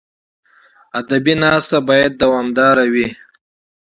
[0.99, 3.07] ادبي ناسته باید دوامداره وي.